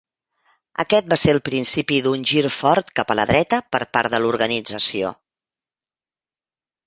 [0.83, 4.23] Aquest va ser el principi d'un gir fort cap a la dreta per part de
[4.23, 5.15] l'organització.